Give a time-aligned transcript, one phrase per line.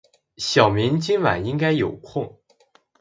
[0.37, 2.39] 小明今晚应该有空。